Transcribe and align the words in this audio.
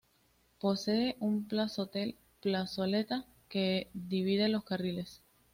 Posee 0.59 1.15
una 1.19 1.45
plazoleta 2.41 3.23
que 3.49 3.87
divide 3.93 4.49
los 4.49 4.63
carriles. 4.63 5.21